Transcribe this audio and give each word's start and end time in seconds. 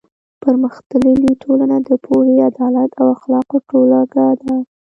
پرمختللې 0.41 1.31
ټولنه 1.43 1.77
د 1.87 1.89
پوهې، 2.05 2.35
عدالت 2.49 2.91
او 3.01 3.05
اخلاقو 3.15 3.57
ټولګه 3.69 4.25
ده. 4.41 4.53